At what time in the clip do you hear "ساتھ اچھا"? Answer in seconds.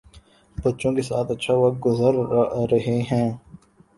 1.01-1.53